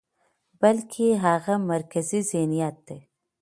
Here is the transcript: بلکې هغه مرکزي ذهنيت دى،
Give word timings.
بلکې 0.61 1.05
هغه 1.25 1.53
مرکزي 1.71 2.19
ذهنيت 2.31 2.75
دى، 2.87 2.99